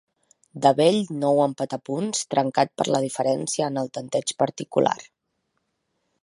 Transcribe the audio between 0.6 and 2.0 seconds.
De bell nou empat a